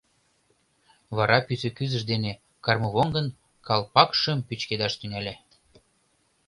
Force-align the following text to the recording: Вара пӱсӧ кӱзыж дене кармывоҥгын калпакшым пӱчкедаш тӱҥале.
Вара 1.15 1.37
пӱсӧ 1.47 1.69
кӱзыж 1.77 2.03
дене 2.11 2.31
кармывоҥгын 2.65 3.27
калпакшым 3.67 4.39
пӱчкедаш 4.47 4.93
тӱҥале. 4.99 5.33